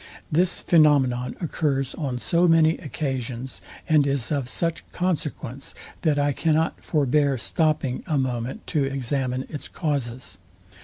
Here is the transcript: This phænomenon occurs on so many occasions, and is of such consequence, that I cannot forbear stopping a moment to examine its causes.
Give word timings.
This 0.31 0.63
phænomenon 0.63 1.39
occurs 1.43 1.93
on 1.93 2.17
so 2.17 2.47
many 2.47 2.75
occasions, 2.79 3.61
and 3.87 4.07
is 4.07 4.31
of 4.31 4.49
such 4.49 4.83
consequence, 4.93 5.75
that 6.01 6.17
I 6.17 6.31
cannot 6.33 6.81
forbear 6.81 7.37
stopping 7.37 8.01
a 8.07 8.17
moment 8.17 8.65
to 8.73 8.83
examine 8.83 9.45
its 9.47 9.67
causes. 9.67 10.39